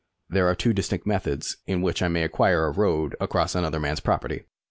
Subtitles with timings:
[0.27, 3.99] There are two distinct methods in which I may acquire a road across another man's
[3.99, 4.45] property.